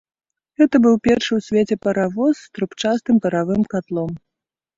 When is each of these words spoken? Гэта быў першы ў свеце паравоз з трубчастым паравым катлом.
Гэта 0.61 0.75
быў 0.85 0.95
першы 1.07 1.29
ў 1.35 1.39
свеце 1.47 1.75
паравоз 1.83 2.35
з 2.41 2.47
трубчастым 2.57 3.21
паравым 3.27 3.63
катлом. 3.77 4.11